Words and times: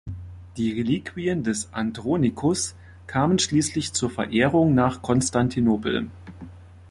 Die 0.57 0.71
Reliquien 0.73 1.43
des 1.43 1.71
Andronicus 1.73 2.73
kamen 3.05 3.37
schließlich 3.37 3.93
zur 3.93 4.09
Verehrung 4.09 4.73
nach 4.73 5.03
Konstantinopel. 5.03 6.09